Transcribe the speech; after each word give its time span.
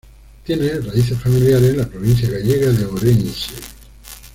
Tiene 0.43 0.79
raíces 0.79 1.15
familiares 1.19 1.69
en 1.69 1.77
la 1.77 1.87
provincia 1.87 2.27
gallega 2.27 2.71
de 2.71 2.85
Orense. 2.87 3.51